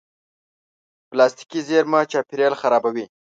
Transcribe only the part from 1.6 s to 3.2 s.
زېرمه چاپېریال خرابوي.